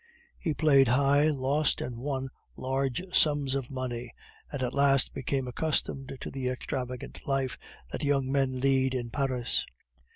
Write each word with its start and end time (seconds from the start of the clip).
He 0.39 0.55
played 0.55 0.87
high, 0.87 1.29
lost 1.29 1.79
and 1.79 1.95
won 1.97 2.29
large 2.55 3.03
sums 3.13 3.53
of 3.53 3.69
money, 3.69 4.11
and 4.51 4.63
at 4.63 4.73
last 4.73 5.13
became 5.13 5.47
accustomed 5.47 6.17
to 6.21 6.31
the 6.31 6.47
extravagant 6.47 7.27
life 7.27 7.55
that 7.91 8.03
young 8.03 8.31
men 8.31 8.59
lead 8.59 8.95
in 8.95 9.11
Paris. 9.11 9.63